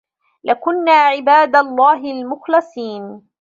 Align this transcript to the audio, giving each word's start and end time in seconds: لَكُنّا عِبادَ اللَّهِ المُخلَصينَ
لَكُنّا 0.43 0.91
عِبادَ 0.91 1.55
اللَّهِ 1.55 2.11
المُخلَصينَ 2.11 3.27